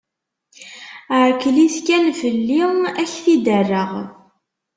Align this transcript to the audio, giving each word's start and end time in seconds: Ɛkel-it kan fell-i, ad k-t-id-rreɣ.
Ɛkel-it 1.27 1.75
kan 1.87 2.05
fell-i, 2.21 2.61
ad 3.01 3.07
k-t-id-rreɣ. 3.11 3.91